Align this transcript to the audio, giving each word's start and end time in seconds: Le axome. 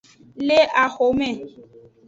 Le 0.47 0.57
axome. 0.83 1.31